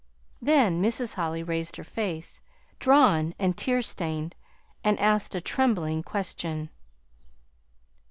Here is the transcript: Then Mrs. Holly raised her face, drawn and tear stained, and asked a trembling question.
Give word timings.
Then 0.41 0.81
Mrs. 0.81 1.13
Holly 1.13 1.43
raised 1.43 1.75
her 1.75 1.83
face, 1.83 2.41
drawn 2.79 3.35
and 3.37 3.55
tear 3.55 3.83
stained, 3.83 4.33
and 4.83 4.99
asked 4.99 5.35
a 5.35 5.41
trembling 5.41 6.01
question. 6.01 6.71